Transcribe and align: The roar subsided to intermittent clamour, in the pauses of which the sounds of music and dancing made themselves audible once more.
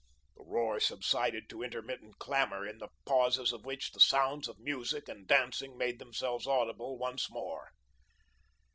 The 0.35 0.43
roar 0.45 0.79
subsided 0.79 1.47
to 1.49 1.61
intermittent 1.61 2.17
clamour, 2.17 2.65
in 2.65 2.79
the 2.79 2.87
pauses 3.05 3.51
of 3.53 3.65
which 3.65 3.91
the 3.91 3.99
sounds 3.99 4.47
of 4.47 4.57
music 4.57 5.07
and 5.07 5.27
dancing 5.27 5.77
made 5.77 5.99
themselves 5.99 6.47
audible 6.47 6.97
once 6.97 7.29
more. 7.29 7.69